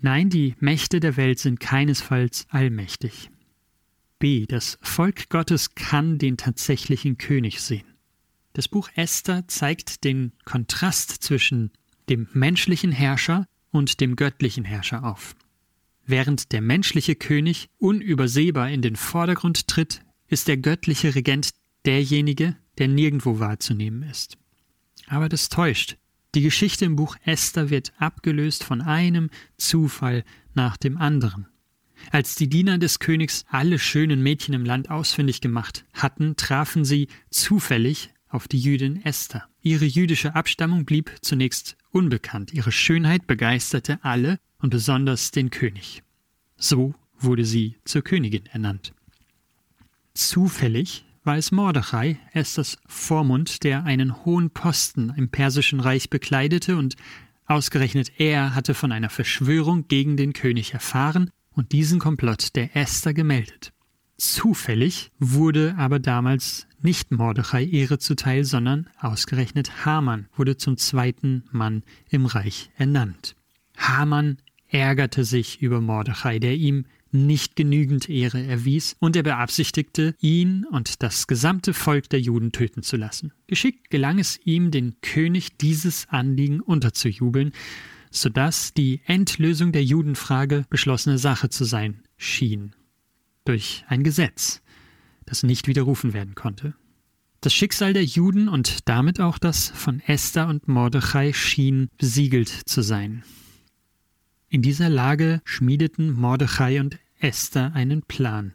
Nein, 0.00 0.28
die 0.28 0.54
Mächte 0.60 1.00
der 1.00 1.16
Welt 1.16 1.38
sind 1.38 1.58
keinesfalls 1.58 2.46
allmächtig. 2.50 3.30
B. 4.18 4.44
Das 4.46 4.78
Volk 4.82 5.30
Gottes 5.30 5.74
kann 5.74 6.18
den 6.18 6.36
tatsächlichen 6.36 7.16
König 7.16 7.62
sehen. 7.62 7.86
Das 8.52 8.68
Buch 8.68 8.90
Esther 8.94 9.48
zeigt 9.48 10.04
den 10.04 10.32
Kontrast 10.44 11.10
zwischen 11.10 11.70
dem 12.10 12.28
menschlichen 12.32 12.92
Herrscher 12.92 13.46
und 13.70 14.00
dem 14.00 14.16
göttlichen 14.16 14.64
Herrscher 14.64 15.04
auf. 15.04 15.34
Während 16.10 16.52
der 16.52 16.62
menschliche 16.62 17.16
König 17.16 17.68
unübersehbar 17.76 18.70
in 18.70 18.80
den 18.80 18.96
Vordergrund 18.96 19.68
tritt, 19.68 20.00
ist 20.26 20.48
der 20.48 20.56
göttliche 20.56 21.14
Regent 21.14 21.50
derjenige, 21.84 22.56
der 22.78 22.88
nirgendwo 22.88 23.40
wahrzunehmen 23.40 24.02
ist. 24.04 24.38
Aber 25.06 25.28
das 25.28 25.50
täuscht. 25.50 25.98
Die 26.34 26.40
Geschichte 26.40 26.86
im 26.86 26.96
Buch 26.96 27.16
Esther 27.26 27.68
wird 27.68 27.92
abgelöst 27.98 28.64
von 28.64 28.80
einem 28.80 29.28
Zufall 29.58 30.24
nach 30.54 30.78
dem 30.78 30.96
anderen. 30.96 31.46
Als 32.10 32.36
die 32.36 32.48
Diener 32.48 32.78
des 32.78 33.00
Königs 33.00 33.44
alle 33.50 33.78
schönen 33.78 34.22
Mädchen 34.22 34.54
im 34.54 34.64
Land 34.64 34.88
ausfindig 34.88 35.42
gemacht 35.42 35.84
hatten, 35.92 36.36
trafen 36.36 36.86
sie 36.86 37.08
zufällig 37.28 38.14
auf 38.30 38.48
die 38.48 38.58
Jüdin 38.58 39.04
Esther. 39.04 39.46
Ihre 39.60 39.84
jüdische 39.84 40.34
Abstammung 40.34 40.86
blieb 40.86 41.12
zunächst 41.20 41.76
unbekannt, 41.90 42.54
ihre 42.54 42.72
Schönheit 42.72 43.26
begeisterte 43.26 43.98
alle 44.02 44.38
und 44.60 44.70
besonders 44.70 45.30
den 45.30 45.50
König. 45.50 46.02
So 46.56 46.94
wurde 47.18 47.44
sie 47.44 47.76
zur 47.84 48.02
Königin 48.02 48.46
ernannt. 48.46 48.92
Zufällig 50.14 51.04
war 51.24 51.36
es 51.36 51.52
Mordechai, 51.52 52.18
Esthers 52.32 52.78
Vormund, 52.86 53.62
der 53.62 53.84
einen 53.84 54.24
hohen 54.24 54.50
Posten 54.50 55.12
im 55.16 55.28
persischen 55.28 55.80
Reich 55.80 56.10
bekleidete 56.10 56.76
und 56.76 56.96
ausgerechnet 57.46 58.12
er 58.18 58.54
hatte 58.54 58.74
von 58.74 58.92
einer 58.92 59.10
Verschwörung 59.10 59.88
gegen 59.88 60.16
den 60.16 60.32
König 60.32 60.74
erfahren 60.74 61.30
und 61.52 61.72
diesen 61.72 61.98
Komplott 61.98 62.56
der 62.56 62.76
Esther 62.76 63.14
gemeldet. 63.14 63.72
Zufällig 64.16 65.12
wurde 65.18 65.74
aber 65.78 65.98
damals 65.98 66.66
nicht 66.80 67.12
Mordechai 67.12 67.64
Ehre 67.64 67.98
zuteil, 67.98 68.44
sondern 68.44 68.88
ausgerechnet 68.98 69.84
Haman 69.84 70.28
wurde 70.34 70.56
zum 70.56 70.76
zweiten 70.76 71.44
Mann 71.52 71.84
im 72.10 72.26
Reich 72.26 72.70
ernannt. 72.76 73.36
Haman 73.76 74.38
ärgerte 74.68 75.24
sich 75.24 75.60
über 75.60 75.80
Mordechai, 75.80 76.38
der 76.38 76.54
ihm 76.54 76.84
nicht 77.10 77.56
genügend 77.56 78.08
Ehre 78.08 78.42
erwies, 78.44 78.96
und 78.98 79.16
er 79.16 79.22
beabsichtigte, 79.22 80.14
ihn 80.20 80.64
und 80.66 81.02
das 81.02 81.26
gesamte 81.26 81.72
Volk 81.72 82.10
der 82.10 82.20
Juden 82.20 82.52
töten 82.52 82.82
zu 82.82 82.96
lassen. 82.96 83.32
Geschickt 83.46 83.90
gelang 83.90 84.18
es 84.18 84.38
ihm, 84.44 84.70
den 84.70 85.00
König 85.00 85.56
dieses 85.56 86.06
Anliegen 86.08 86.60
unterzujubeln, 86.60 87.52
so 88.10 88.28
dass 88.28 88.74
die 88.74 89.00
Endlösung 89.06 89.72
der 89.72 89.84
Judenfrage 89.84 90.64
beschlossene 90.70 91.18
Sache 91.18 91.48
zu 91.48 91.64
sein 91.64 92.02
schien. 92.16 92.74
Durch 93.44 93.84
ein 93.88 94.02
Gesetz, 94.02 94.62
das 95.24 95.42
nicht 95.42 95.66
widerrufen 95.66 96.12
werden 96.12 96.34
konnte. 96.34 96.74
Das 97.40 97.54
Schicksal 97.54 97.92
der 97.92 98.04
Juden 98.04 98.48
und 98.48 98.88
damit 98.88 99.20
auch 99.20 99.38
das 99.38 99.68
von 99.68 100.00
Esther 100.00 100.48
und 100.48 100.66
Mordechai 100.66 101.32
schien 101.32 101.88
besiegelt 101.96 102.48
zu 102.48 102.82
sein. 102.82 103.22
In 104.50 104.62
dieser 104.62 104.88
Lage 104.88 105.42
schmiedeten 105.44 106.10
Mordechai 106.10 106.80
und 106.80 106.98
Esther 107.18 107.74
einen 107.74 108.00
Plan. 108.00 108.54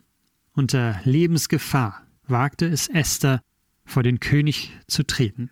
Unter 0.53 0.99
Lebensgefahr 1.03 2.01
wagte 2.27 2.65
es 2.65 2.87
Esther, 2.87 3.41
vor 3.85 4.01
den 4.01 4.19
König 4.19 4.71
zu 4.87 5.03
treten. 5.03 5.51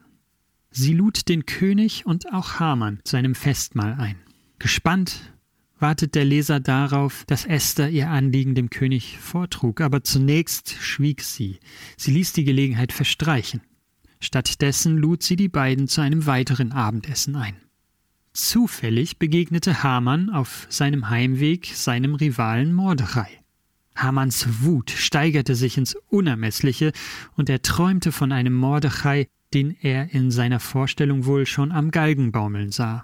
Sie 0.71 0.93
lud 0.93 1.29
den 1.29 1.45
König 1.45 2.07
und 2.07 2.33
auch 2.33 2.59
Haman 2.59 3.01
zu 3.03 3.17
einem 3.17 3.35
Festmahl 3.35 3.93
ein. 3.99 4.15
Gespannt 4.57 5.31
wartet 5.77 6.15
der 6.15 6.25
Leser 6.25 6.59
darauf, 6.59 7.23
dass 7.25 7.45
Esther 7.45 7.89
ihr 7.89 8.09
Anliegen 8.09 8.55
dem 8.55 8.71
König 8.71 9.19
vortrug, 9.19 9.79
aber 9.79 10.03
zunächst 10.03 10.71
schwieg 10.79 11.21
sie. 11.21 11.59
Sie 11.97 12.11
ließ 12.11 12.33
die 12.33 12.45
Gelegenheit 12.45 12.93
verstreichen. 12.93 13.61
Stattdessen 14.19 14.97
lud 14.97 15.21
sie 15.21 15.35
die 15.35 15.49
beiden 15.49 15.87
zu 15.87 16.01
einem 16.01 16.25
weiteren 16.25 16.71
Abendessen 16.71 17.35
ein. 17.35 17.57
Zufällig 18.33 19.19
begegnete 19.19 19.83
Haman 19.83 20.29
auf 20.29 20.65
seinem 20.69 21.09
Heimweg 21.09 21.65
seinem 21.73 22.15
Rivalen 22.15 22.73
Mordechai. 22.73 23.27
Hamans 23.95 24.47
Wut 24.61 24.89
steigerte 24.89 25.55
sich 25.55 25.77
ins 25.77 25.95
Unermessliche, 26.09 26.93
und 27.35 27.49
er 27.49 27.61
träumte 27.61 28.11
von 28.11 28.31
einem 28.31 28.53
Mordechai, 28.53 29.27
den 29.53 29.75
er 29.81 30.13
in 30.13 30.31
seiner 30.31 30.61
Vorstellung 30.61 31.25
wohl 31.25 31.45
schon 31.45 31.73
am 31.73 31.91
Galgen 31.91 32.31
baumeln 32.31 32.71
sah. 32.71 33.03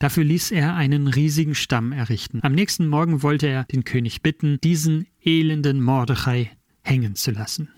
Dafür 0.00 0.24
ließ 0.24 0.50
er 0.50 0.74
einen 0.74 1.06
riesigen 1.06 1.54
Stamm 1.54 1.92
errichten. 1.92 2.40
Am 2.42 2.52
nächsten 2.52 2.88
Morgen 2.88 3.22
wollte 3.22 3.46
er 3.46 3.64
den 3.64 3.84
König 3.84 4.22
bitten, 4.22 4.60
diesen 4.60 5.06
elenden 5.24 5.80
Mordechai 5.80 6.50
hängen 6.82 7.14
zu 7.14 7.30
lassen. 7.30 7.68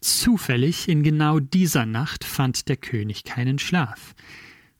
Zufällig 0.00 0.88
in 0.88 1.02
genau 1.02 1.40
dieser 1.40 1.84
Nacht 1.84 2.24
fand 2.24 2.68
der 2.68 2.76
König 2.76 3.24
keinen 3.24 3.58
Schlaf. 3.58 4.14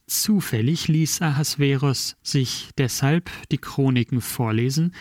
Zufällig 0.09 0.89
ließ 0.89 1.21
Ahasveros 1.21 2.17
sich 2.23 2.71
deshalb 2.79 3.31
die 3.53 3.59
Chroniken 3.59 4.23
vorlesen, 4.23 4.95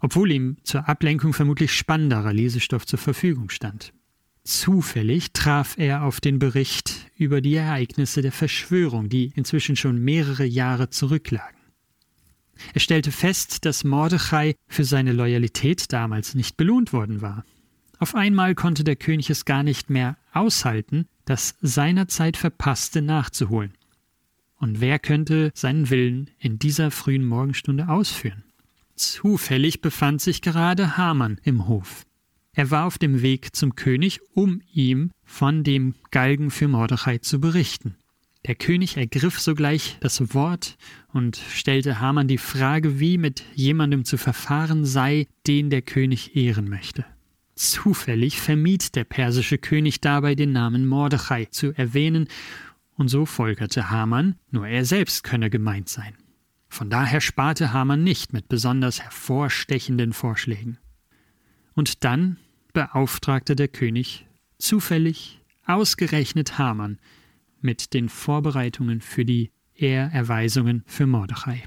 obwohl 0.00 0.32
ihm 0.32 0.56
zur 0.62 0.88
Ablenkung 0.88 1.34
vermutlich 1.34 1.72
spannenderer 1.72 2.32
Lesestoff 2.32 2.86
zur 2.86 2.98
Verfügung 2.98 3.50
stand. 3.50 3.92
Zufällig 4.44 5.34
traf 5.34 5.76
er 5.76 6.02
auf 6.02 6.22
den 6.22 6.38
Bericht 6.38 7.10
über 7.14 7.42
die 7.42 7.56
Ereignisse 7.56 8.22
der 8.22 8.32
Verschwörung, 8.32 9.10
die 9.10 9.32
inzwischen 9.34 9.76
schon 9.76 10.02
mehrere 10.02 10.46
Jahre 10.46 10.88
zurücklagen. 10.88 11.58
Er 12.72 12.80
stellte 12.80 13.12
fest, 13.12 13.66
dass 13.66 13.84
Mordechai 13.84 14.54
für 14.66 14.84
seine 14.84 15.12
Loyalität 15.12 15.92
damals 15.92 16.34
nicht 16.34 16.56
belohnt 16.56 16.94
worden 16.94 17.20
war. 17.20 17.44
Auf 17.98 18.14
einmal 18.14 18.54
konnte 18.54 18.82
der 18.82 18.96
König 18.96 19.28
es 19.28 19.44
gar 19.44 19.62
nicht 19.62 19.90
mehr 19.90 20.16
aushalten, 20.32 21.06
das 21.26 21.56
seinerzeit 21.60 22.38
Verpasste 22.38 23.02
nachzuholen. 23.02 23.77
Und 24.58 24.80
wer 24.80 24.98
könnte 24.98 25.50
seinen 25.54 25.88
Willen 25.88 26.30
in 26.38 26.58
dieser 26.58 26.90
frühen 26.90 27.24
Morgenstunde 27.24 27.88
ausführen? 27.88 28.44
Zufällig 28.96 29.80
befand 29.80 30.20
sich 30.20 30.42
gerade 30.42 30.96
Haman 30.96 31.38
im 31.44 31.68
Hof. 31.68 32.04
Er 32.52 32.72
war 32.72 32.86
auf 32.86 32.98
dem 32.98 33.22
Weg 33.22 33.54
zum 33.54 33.76
König, 33.76 34.20
um 34.34 34.60
ihm 34.72 35.12
von 35.24 35.62
dem 35.62 35.94
Galgen 36.10 36.50
für 36.50 36.66
Mordechai 36.66 37.18
zu 37.18 37.40
berichten. 37.40 37.94
Der 38.46 38.56
König 38.56 38.96
ergriff 38.96 39.38
sogleich 39.38 39.96
das 40.00 40.34
Wort 40.34 40.76
und 41.12 41.36
stellte 41.36 42.00
Haman 42.00 42.26
die 42.26 42.38
Frage, 42.38 42.98
wie 42.98 43.18
mit 43.18 43.44
jemandem 43.54 44.04
zu 44.04 44.16
verfahren 44.16 44.84
sei, 44.84 45.28
den 45.46 45.70
der 45.70 45.82
König 45.82 46.34
ehren 46.34 46.68
möchte. 46.68 47.04
Zufällig 47.54 48.40
vermied 48.40 48.94
der 48.94 49.04
persische 49.04 49.58
König 49.58 50.00
dabei 50.00 50.34
den 50.36 50.52
Namen 50.52 50.86
Mordechai 50.86 51.46
zu 51.46 51.72
erwähnen, 51.76 52.28
und 52.98 53.08
so 53.08 53.24
folgerte 53.24 53.90
Haman, 53.90 54.34
nur 54.50 54.66
er 54.66 54.84
selbst 54.84 55.24
könne 55.24 55.48
gemeint 55.48 55.88
sein. 55.88 56.14
Von 56.68 56.90
daher 56.90 57.20
sparte 57.20 57.72
Haman 57.72 58.04
nicht 58.04 58.32
mit 58.32 58.48
besonders 58.48 59.00
hervorstechenden 59.00 60.12
Vorschlägen. 60.12 60.78
Und 61.74 62.04
dann 62.04 62.38
beauftragte 62.74 63.56
der 63.56 63.68
König 63.68 64.26
zufällig 64.58 65.40
ausgerechnet 65.64 66.58
Haman 66.58 66.98
mit 67.60 67.94
den 67.94 68.08
Vorbereitungen 68.08 69.00
für 69.00 69.24
die 69.24 69.52
Ehrerweisungen 69.74 70.82
für 70.86 71.06
Mordechai. 71.06 71.64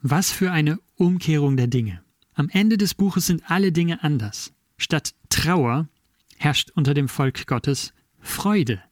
Was 0.00 0.30
für 0.30 0.52
eine 0.52 0.78
Umkehrung 0.94 1.56
der 1.56 1.66
Dinge. 1.66 2.02
Am 2.34 2.48
Ende 2.48 2.78
des 2.78 2.94
Buches 2.94 3.26
sind 3.26 3.50
alle 3.50 3.72
Dinge 3.72 4.02
anders. 4.02 4.52
Statt 4.78 5.14
Trauer 5.28 5.88
herrscht 6.38 6.70
unter 6.70 6.94
dem 6.94 7.08
Volk 7.08 7.46
Gottes 7.46 7.92
Freude. 8.20 8.82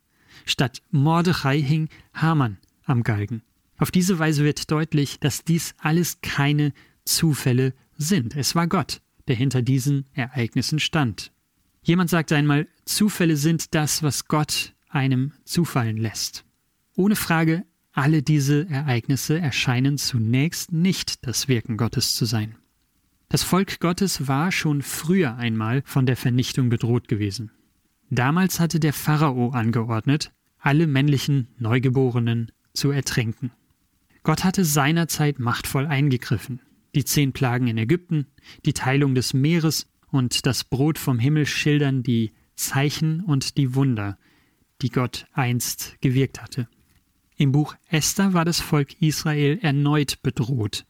Statt 0.48 0.82
Mordechai 0.90 1.60
hing 1.60 1.90
Haman 2.14 2.56
am 2.84 3.02
Galgen. 3.02 3.42
Auf 3.76 3.90
diese 3.90 4.18
Weise 4.18 4.44
wird 4.44 4.70
deutlich, 4.70 5.20
dass 5.20 5.44
dies 5.44 5.74
alles 5.78 6.22
keine 6.22 6.72
Zufälle 7.04 7.74
sind. 7.98 8.34
Es 8.34 8.54
war 8.54 8.66
Gott, 8.66 9.02
der 9.28 9.36
hinter 9.36 9.60
diesen 9.60 10.06
Ereignissen 10.14 10.78
stand. 10.78 11.32
Jemand 11.82 12.08
sagte 12.08 12.34
einmal, 12.34 12.66
Zufälle 12.86 13.36
sind 13.36 13.74
das, 13.74 14.02
was 14.02 14.24
Gott 14.24 14.74
einem 14.88 15.32
zufallen 15.44 15.98
lässt. 15.98 16.46
Ohne 16.96 17.14
Frage, 17.14 17.66
alle 17.92 18.22
diese 18.22 18.68
Ereignisse 18.70 19.38
erscheinen 19.38 19.98
zunächst 19.98 20.72
nicht 20.72 21.26
das 21.26 21.46
Wirken 21.46 21.76
Gottes 21.76 22.14
zu 22.14 22.24
sein. 22.24 22.56
Das 23.28 23.42
Volk 23.42 23.80
Gottes 23.80 24.28
war 24.28 24.50
schon 24.50 24.80
früher 24.80 25.36
einmal 25.36 25.82
von 25.84 26.06
der 26.06 26.16
Vernichtung 26.16 26.70
bedroht 26.70 27.06
gewesen. 27.06 27.50
Damals 28.08 28.58
hatte 28.58 28.80
der 28.80 28.94
Pharao 28.94 29.50
angeordnet, 29.50 30.32
alle 30.58 30.86
männlichen 30.86 31.48
Neugeborenen 31.58 32.52
zu 32.72 32.90
ertränken. 32.90 33.50
Gott 34.22 34.44
hatte 34.44 34.64
seinerzeit 34.64 35.38
machtvoll 35.38 35.86
eingegriffen. 35.86 36.60
Die 36.94 37.04
zehn 37.04 37.32
Plagen 37.32 37.68
in 37.68 37.78
Ägypten, 37.78 38.26
die 38.64 38.72
Teilung 38.72 39.14
des 39.14 39.34
Meeres 39.34 39.86
und 40.10 40.46
das 40.46 40.64
Brot 40.64 40.98
vom 40.98 41.18
Himmel 41.18 41.46
schildern 41.46 42.02
die 42.02 42.32
Zeichen 42.56 43.20
und 43.20 43.56
die 43.56 43.74
Wunder, 43.74 44.18
die 44.82 44.90
Gott 44.90 45.26
einst 45.32 45.96
gewirkt 46.00 46.42
hatte. 46.42 46.68
Im 47.36 47.52
Buch 47.52 47.76
Esther 47.88 48.32
war 48.32 48.44
das 48.44 48.60
Volk 48.60 49.00
Israel 49.00 49.58
erneut 49.62 50.22
bedroht. 50.22 50.84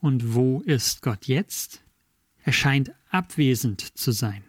Und 0.00 0.34
wo 0.34 0.60
ist 0.60 1.02
Gott 1.02 1.26
jetzt? 1.26 1.82
Er 2.44 2.52
scheint 2.52 2.92
abwesend 3.10 3.98
zu 3.98 4.12
sein. 4.12 4.44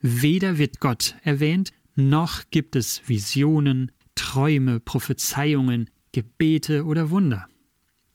Weder 0.00 0.58
wird 0.58 0.78
Gott 0.78 1.16
erwähnt, 1.22 1.72
noch 1.94 2.42
gibt 2.50 2.76
es 2.76 3.02
Visionen, 3.06 3.92
Träume, 4.14 4.80
Prophezeiungen, 4.80 5.90
Gebete 6.12 6.84
oder 6.84 7.10
Wunder. 7.10 7.48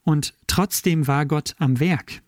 Und 0.03 0.33
trotzdem 0.47 1.07
war 1.07 1.25
Gott 1.25 1.55
am 1.57 1.79
Werk. 1.79 2.21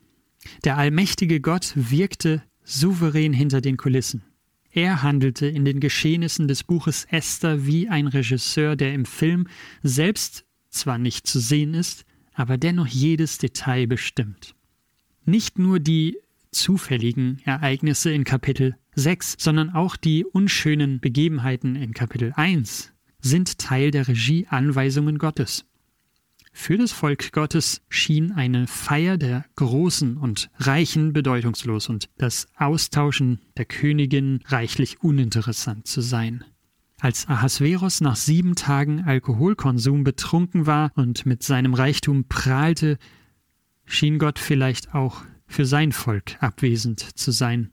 Der 0.64 0.78
allmächtige 0.78 1.40
Gott 1.42 1.74
wirkte 1.76 2.44
souverän 2.64 3.34
hinter 3.34 3.62
den 3.62 3.78
Kulissen. 3.78 4.24
Er 4.72 5.02
handelte 5.02 5.48
in 5.48 5.66
den 5.66 5.80
Geschehnissen 5.80 6.48
des 6.48 6.64
Buches 6.64 7.06
Esther 7.10 7.66
wie 7.66 7.90
ein 7.90 8.08
Regisseur, 8.08 8.76
der 8.76 8.94
im 8.94 9.06
Film 9.06 9.48
selbst 9.82 10.46
zwar 10.70 10.98
nicht 10.98 11.26
zu 11.26 11.40
sehen 11.40 11.74
ist, 11.74 12.06
aber 12.34 12.58
dennoch 12.58 12.88
jedes 12.88 13.40
Detail 13.40 13.88
bestimmt. 13.88 14.56
Nicht 15.26 15.58
nur 15.58 15.80
die 15.80 16.18
zufälligen 16.52 17.40
Ereignisse 17.46 18.12
in 18.12 18.24
Kapitel 18.24 18.76
6, 18.96 19.36
sondern 19.40 19.70
auch 19.70 19.96
die 19.96 20.26
unschönen 20.26 21.00
Begebenheiten 21.00 21.76
in 21.76 21.94
Kapitel 21.94 22.34
1 22.36 22.92
sind 23.22 23.58
Teil 23.58 23.92
der 23.92 24.08
Regieanweisungen 24.08 25.18
Gottes. 25.18 25.66
Für 26.52 26.78
das 26.78 26.92
Volk 26.92 27.32
Gottes 27.32 27.82
schien 27.90 28.32
eine 28.32 28.68
Feier 28.68 29.18
der 29.18 29.46
Großen 29.56 30.18
und 30.18 30.50
Reichen 30.58 31.14
bedeutungslos 31.14 31.90
und 31.90 32.10
das 32.18 32.48
Austauschen 32.58 33.40
der 33.58 33.66
Königin 33.66 34.42
reichlich 34.46 35.02
uninteressant 35.02 35.88
zu 35.88 36.02
sein. 36.02 36.44
Als 37.00 37.30
Ahasveros 37.30 38.02
nach 38.02 38.18
sieben 38.18 38.56
Tagen 38.56 39.04
Alkoholkonsum 39.06 40.04
betrunken 40.04 40.66
war 40.66 40.92
und 40.96 41.26
mit 41.26 41.44
seinem 41.44 41.74
Reichtum 41.74 42.26
prahlte, 42.26 42.98
schien 43.86 44.20
Gott 44.20 44.38
vielleicht 44.38 44.94
auch 44.94 45.24
für 45.48 45.66
sein 45.66 45.94
Volk 45.94 46.36
abwesend 46.42 47.00
zu 47.18 47.32
sein, 47.32 47.72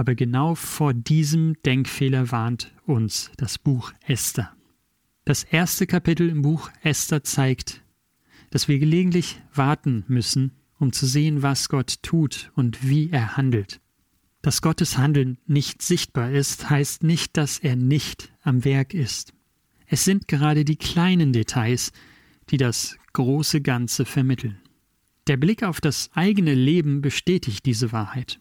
aber 0.00 0.14
genau 0.14 0.54
vor 0.54 0.94
diesem 0.94 1.60
Denkfehler 1.62 2.30
warnt 2.32 2.72
uns 2.86 3.30
das 3.36 3.58
Buch 3.58 3.92
Esther. 4.06 4.50
Das 5.26 5.44
erste 5.44 5.86
Kapitel 5.86 6.30
im 6.30 6.40
Buch 6.40 6.70
Esther 6.82 7.22
zeigt, 7.22 7.82
dass 8.48 8.66
wir 8.66 8.78
gelegentlich 8.78 9.42
warten 9.52 10.04
müssen, 10.08 10.52
um 10.78 10.94
zu 10.94 11.04
sehen, 11.04 11.42
was 11.42 11.68
Gott 11.68 12.02
tut 12.02 12.50
und 12.54 12.88
wie 12.88 13.10
er 13.10 13.36
handelt. 13.36 13.82
Dass 14.40 14.62
Gottes 14.62 14.96
Handeln 14.96 15.36
nicht 15.46 15.82
sichtbar 15.82 16.30
ist, 16.30 16.70
heißt 16.70 17.02
nicht, 17.02 17.36
dass 17.36 17.58
er 17.58 17.76
nicht 17.76 18.32
am 18.40 18.64
Werk 18.64 18.94
ist. 18.94 19.34
Es 19.84 20.06
sind 20.06 20.28
gerade 20.28 20.64
die 20.64 20.76
kleinen 20.76 21.34
Details, 21.34 21.92
die 22.48 22.56
das 22.56 22.96
große 23.12 23.60
Ganze 23.60 24.06
vermitteln. 24.06 24.60
Der 25.26 25.36
Blick 25.36 25.62
auf 25.62 25.82
das 25.82 26.08
eigene 26.14 26.54
Leben 26.54 27.02
bestätigt 27.02 27.66
diese 27.66 27.92
Wahrheit. 27.92 28.40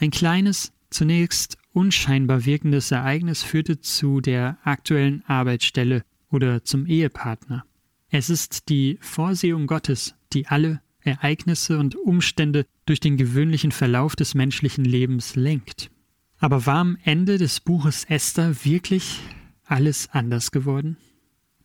Ein 0.00 0.10
kleines, 0.10 0.72
zunächst 0.88 1.58
unscheinbar 1.74 2.46
wirkendes 2.46 2.90
Ereignis 2.90 3.42
führte 3.42 3.82
zu 3.82 4.22
der 4.22 4.56
aktuellen 4.64 5.22
Arbeitsstelle 5.26 6.04
oder 6.30 6.64
zum 6.64 6.86
Ehepartner. 6.86 7.66
Es 8.08 8.30
ist 8.30 8.70
die 8.70 8.96
Vorsehung 9.02 9.66
Gottes, 9.66 10.14
die 10.32 10.46
alle 10.46 10.80
Ereignisse 11.02 11.78
und 11.78 11.96
Umstände 11.96 12.64
durch 12.86 13.00
den 13.00 13.18
gewöhnlichen 13.18 13.72
Verlauf 13.72 14.16
des 14.16 14.34
menschlichen 14.34 14.86
Lebens 14.86 15.36
lenkt. 15.36 15.90
Aber 16.38 16.64
war 16.64 16.78
am 16.78 16.96
Ende 17.04 17.36
des 17.36 17.60
Buches 17.60 18.04
Esther 18.04 18.64
wirklich 18.64 19.20
alles 19.66 20.08
anders 20.12 20.50
geworden? 20.50 20.96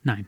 Nein. 0.04 0.28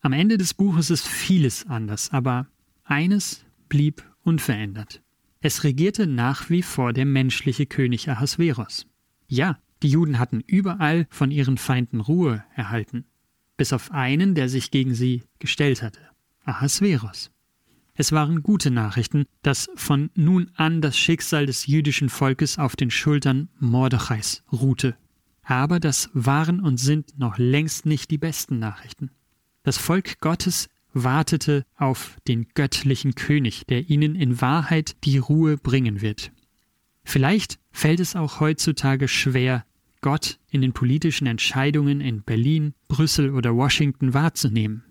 Am 0.00 0.14
Ende 0.14 0.38
des 0.38 0.54
Buches 0.54 0.88
ist 0.88 1.06
vieles 1.06 1.66
anders, 1.66 2.10
aber 2.14 2.46
eines 2.84 3.44
blieb 3.68 4.02
unverändert. 4.22 5.01
Es 5.44 5.64
regierte 5.64 6.06
nach 6.06 6.50
wie 6.50 6.62
vor 6.62 6.92
der 6.92 7.04
menschliche 7.04 7.66
König 7.66 8.08
Ahasveros. 8.08 8.86
Ja, 9.26 9.58
die 9.82 9.88
Juden 9.88 10.20
hatten 10.20 10.40
überall 10.46 11.08
von 11.10 11.32
ihren 11.32 11.58
Feinden 11.58 12.00
Ruhe 12.00 12.44
erhalten, 12.54 13.06
bis 13.56 13.72
auf 13.72 13.90
einen, 13.90 14.36
der 14.36 14.48
sich 14.48 14.70
gegen 14.70 14.94
sie 14.94 15.24
gestellt 15.40 15.82
hatte, 15.82 15.98
Ahasveros. 16.44 17.32
Es 17.94 18.12
waren 18.12 18.44
gute 18.44 18.70
Nachrichten, 18.70 19.24
dass 19.42 19.68
von 19.74 20.10
nun 20.14 20.48
an 20.54 20.80
das 20.80 20.96
Schicksal 20.96 21.46
des 21.46 21.66
jüdischen 21.66 22.08
Volkes 22.08 22.58
auf 22.58 22.76
den 22.76 22.92
Schultern 22.92 23.48
Mordechais 23.58 24.44
ruhte. 24.52 24.96
Aber 25.42 25.80
das 25.80 26.08
waren 26.14 26.60
und 26.60 26.76
sind 26.78 27.18
noch 27.18 27.36
längst 27.36 27.84
nicht 27.84 28.12
die 28.12 28.18
besten 28.18 28.60
Nachrichten. 28.60 29.10
Das 29.64 29.76
Volk 29.76 30.20
Gottes 30.20 30.68
wartete 30.92 31.64
auf 31.76 32.16
den 32.28 32.46
göttlichen 32.54 33.14
König, 33.14 33.66
der 33.66 33.88
ihnen 33.88 34.14
in 34.14 34.40
Wahrheit 34.40 34.96
die 35.04 35.18
Ruhe 35.18 35.56
bringen 35.56 36.00
wird. 36.00 36.32
Vielleicht 37.04 37.58
fällt 37.70 38.00
es 38.00 38.16
auch 38.16 38.40
heutzutage 38.40 39.08
schwer, 39.08 39.64
Gott 40.00 40.38
in 40.50 40.62
den 40.62 40.72
politischen 40.72 41.26
Entscheidungen 41.26 42.00
in 42.00 42.22
Berlin, 42.22 42.74
Brüssel 42.88 43.30
oder 43.30 43.56
Washington 43.56 44.14
wahrzunehmen. 44.14 44.84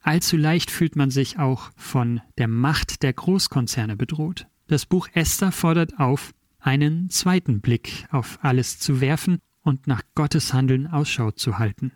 Allzu 0.00 0.36
leicht 0.36 0.70
fühlt 0.70 0.96
man 0.96 1.10
sich 1.10 1.38
auch 1.38 1.70
von 1.76 2.20
der 2.38 2.48
Macht 2.48 3.02
der 3.02 3.12
Großkonzerne 3.12 3.96
bedroht. 3.96 4.46
Das 4.66 4.86
Buch 4.86 5.08
Esther 5.12 5.50
fordert 5.50 5.98
auf, 5.98 6.32
einen 6.58 7.10
zweiten 7.10 7.60
Blick 7.60 8.06
auf 8.10 8.38
alles 8.42 8.78
zu 8.78 9.00
werfen 9.00 9.38
und 9.62 9.86
nach 9.86 10.02
Gottes 10.14 10.52
Handeln 10.52 10.86
Ausschau 10.86 11.30
zu 11.30 11.58
halten. 11.58 11.92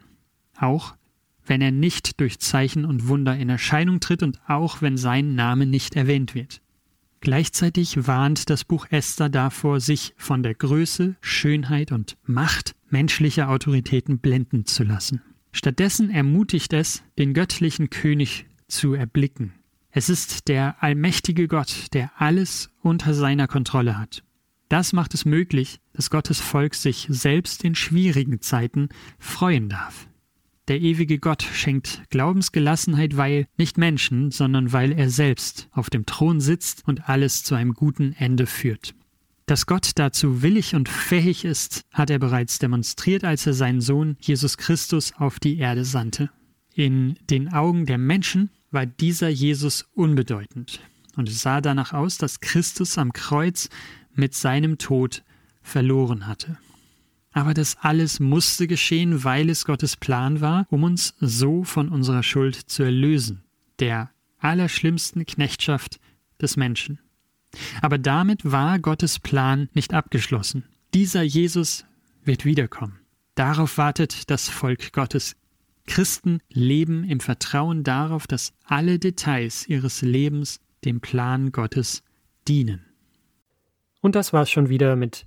Auch 0.56 0.96
wenn 1.48 1.61
er 1.61 1.70
nicht 1.70 2.20
durch 2.20 2.38
Zeichen 2.38 2.84
und 2.84 3.08
Wunder 3.08 3.37
in 3.37 3.48
Erscheinung 3.48 4.00
tritt 4.00 4.22
und 4.22 4.40
auch 4.46 4.82
wenn 4.82 4.96
sein 4.96 5.34
Name 5.34 5.66
nicht 5.66 5.96
erwähnt 5.96 6.34
wird. 6.34 6.61
Gleichzeitig 7.20 8.06
warnt 8.06 8.48
das 8.48 8.64
Buch 8.64 8.87
Esther 8.90 9.28
davor, 9.28 9.80
sich 9.80 10.14
von 10.16 10.42
der 10.42 10.54
Größe, 10.54 11.16
Schönheit 11.20 11.90
und 11.90 12.16
Macht 12.24 12.76
menschlicher 12.90 13.48
Autoritäten 13.48 14.18
blenden 14.18 14.66
zu 14.66 14.84
lassen. 14.84 15.20
Stattdessen 15.50 16.11
ermutigt 16.11 16.72
es, 16.72 17.02
den 17.18 17.34
göttlichen 17.34 17.90
König 17.90 18.46
zu 18.68 18.94
erblicken. 18.94 19.52
Es 19.90 20.08
ist 20.08 20.48
der 20.48 20.82
allmächtige 20.82 21.48
Gott, 21.48 21.87
der 21.92 22.12
alles 22.18 22.70
unter 22.82 23.14
seiner 23.14 23.48
Kontrolle 23.48 23.98
hat. 23.98 24.22
Das 24.68 24.92
macht 24.92 25.14
es 25.14 25.24
möglich, 25.24 25.80
dass 25.94 26.11
Gottes 26.11 26.40
Volk 26.40 26.74
sich 26.74 27.06
selbst 27.11 27.64
in 27.64 27.74
schwierigen 27.74 28.42
Zeiten 28.42 28.90
freuen 29.18 29.68
darf. 29.70 30.08
Der 30.68 30.83
ewige 30.83 31.18
Gott 31.18 31.42
schenkt 31.42 32.02
Glaubensgelassenheit, 32.11 33.16
weil 33.16 33.46
nicht 33.57 33.78
Menschen, 33.78 34.31
sondern 34.31 34.70
weil 34.70 34.92
er 34.92 35.09
selbst 35.09 35.68
auf 35.72 35.88
dem 35.88 36.04
Thron 36.04 36.42
sitzt 36.42 36.87
und 36.87 37.09
alles 37.09 37.42
zu 37.42 37.54
einem 37.54 37.72
guten 37.72 38.12
Ende 38.12 38.46
führt. 38.46 38.94
Dass 39.46 39.64
Gott 39.64 39.92
dazu 39.94 40.42
willig 40.42 40.74
und 40.74 40.90
fähig 40.90 41.46
ist, 41.46 41.87
hat 41.94 42.11
er 42.11 42.18
bereits 42.18 42.59
demonstriert, 42.59 43.24
als 43.24 43.46
er 43.46 43.54
seinen 43.54 43.81
Sohn 43.81 44.18
Jesus 44.20 44.59
Christus 44.59 45.14
auf 45.16 45.40
die 45.40 45.57
Erde 45.57 45.87
sandte. 45.87 46.28
In 46.74 47.18
den 47.31 47.50
Augen 47.50 47.87
der 47.87 47.96
Menschen 47.96 48.50
war 48.70 48.85
dieser 48.85 49.31
Jesus 49.31 49.87
unbedeutend, 49.94 50.81
und 51.16 51.31
es 51.31 51.40
sah 51.40 51.62
danach 51.62 51.94
aus, 51.94 52.18
dass 52.18 52.40
Christus 52.40 52.98
am 52.98 53.14
Kreuz 53.14 53.70
mit 54.14 54.35
seinem 54.35 54.76
Tod 54.76 55.24
verloren 55.62 56.26
hatte. 56.26 56.59
Aber 57.33 57.55
das 57.55 57.77
alles 57.81 58.21
musste 58.21 58.67
geschehen, 58.67 59.25
weil 59.25 59.51
es 59.51 59.64
Gottes 59.64 59.97
Plan 59.97 60.41
war, 60.41 60.67
um 60.71 60.83
uns 60.83 61.14
so 61.21 61.62
von 61.64 61.88
unserer 61.88 62.23
Schuld 62.23 62.57
zu 62.57 62.83
erlösen, 62.83 63.45
der 63.79 64.11
allerschlimmsten 64.38 65.27
Knechtschaft 65.27 66.01
des 66.41 66.57
Menschen. 66.57 67.01
Aber 67.83 67.99
damit 67.99 68.51
war 68.51 68.79
Gottes 68.79 69.19
Plan 69.19 69.69
nicht 69.73 69.95
abgeschlossen. 69.95 70.64
Dieser 70.95 71.23
Jesus 71.23 71.85
wird 72.25 72.45
wiederkommen. 72.45 73.01
Darauf 73.35 73.79
wartet 73.79 74.31
das 74.31 74.49
Volk 74.49 74.93
Gottes. 74.93 75.37
Christen 75.87 76.41
leben 76.51 77.05
im 77.05 77.21
Vertrauen 77.21 77.85
darauf, 77.85 78.27
dass 78.27 78.53
alle 78.64 78.99
Details 78.99 79.67
ihres 79.69 80.03
Lebens 80.03 80.61
dem 80.85 81.01
Plan 81.01 81.53
Gottes 81.53 82.03
dienen. 82.47 82.85
Und 84.01 84.14
das 84.14 84.33
war's 84.33 84.51
schon 84.51 84.69
wieder 84.69 84.97
mit 84.97 85.27